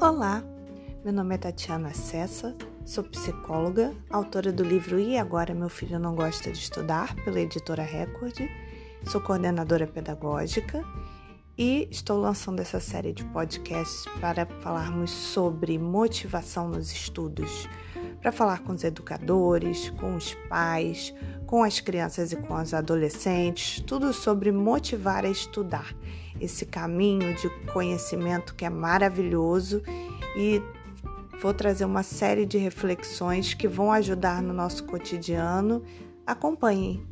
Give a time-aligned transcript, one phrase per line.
[0.00, 0.42] Olá,
[1.04, 6.16] meu nome é Tatiana Cessa, sou psicóloga, autora do livro E Agora Meu Filho Não
[6.16, 8.36] Gosta de Estudar, pela editora Record,
[9.06, 10.82] sou coordenadora pedagógica
[11.56, 17.68] e estou lançando essa série de podcasts para falarmos sobre motivação nos estudos,
[18.20, 21.14] para falar com os educadores, com os pais,
[21.46, 25.94] com as crianças e com os adolescentes, tudo sobre motivar a estudar
[26.40, 29.82] esse caminho de conhecimento que é maravilhoso
[30.36, 30.60] e
[31.40, 35.82] vou trazer uma série de reflexões que vão ajudar no nosso cotidiano.
[36.26, 37.06] Acompanhem!